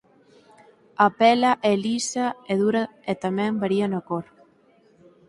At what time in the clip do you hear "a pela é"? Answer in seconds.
1.05-1.73